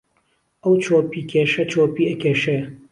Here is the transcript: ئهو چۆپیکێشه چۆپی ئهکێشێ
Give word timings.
ئهو 0.61 0.73
چۆپیکێشه 0.83 1.63
چۆپی 1.71 2.03
ئهکێشێ 2.09 2.57